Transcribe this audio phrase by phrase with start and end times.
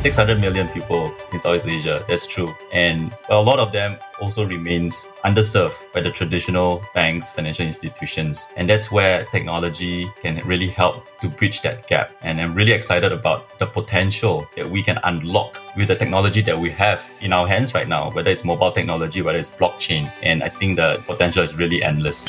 [0.00, 2.04] 600 million people in Southeast Asia.
[2.08, 2.54] That's true.
[2.72, 8.48] And a lot of them also remains underserved by the traditional banks, financial institutions.
[8.56, 12.12] And that's where technology can really help to bridge that gap.
[12.22, 16.58] And I'm really excited about the potential that we can unlock with the technology that
[16.58, 20.10] we have in our hands right now, whether it's mobile technology, whether it's blockchain.
[20.22, 22.24] And I think the potential is really endless.